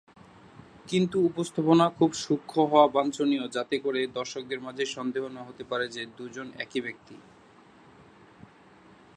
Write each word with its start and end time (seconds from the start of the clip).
কিন্তু 0.87 1.17
উপস্থাপনা 1.25 1.85
খুব 1.89 2.11
সূক্ষ্ম 2.15 2.57
হওয়া 2.65 2.87
বাঞ্ছনীয় 2.87 3.45
যাতে 3.47 3.75
করে 3.79 4.01
দর্শকদের 4.13 4.59
মাঝে 4.59 4.83
সন্দেহ 4.85 5.23
না 5.29 5.41
হতে 5.43 5.63
পারে 5.63 5.85
যে 5.87 6.01
দুজন 6.17 6.47
একই 6.57 6.81
ব্যক্তি। 6.81 7.15